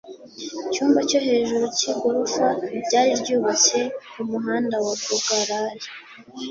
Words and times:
cyumba 0.71 0.99
cyo 1.09 1.19
hejuru 1.27 1.65
cy 1.77 1.85
igorofa 1.91 2.47
ryari 2.85 3.11
ryubatse 3.21 3.79
ku 4.09 4.21
muhanda 4.29 4.75
wa 4.85 4.93
bogalay 5.03 5.77